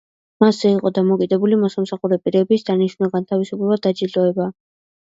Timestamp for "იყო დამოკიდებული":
0.77-1.59